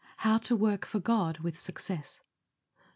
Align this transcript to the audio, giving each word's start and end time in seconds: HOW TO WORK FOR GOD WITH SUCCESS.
HOW 0.17 0.39
TO 0.39 0.55
WORK 0.55 0.87
FOR 0.87 0.99
GOD 0.99 1.41
WITH 1.41 1.59
SUCCESS. 1.59 2.21